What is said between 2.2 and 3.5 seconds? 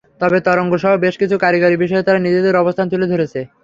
নিজেদের অবস্থান তুলে ধরেছে।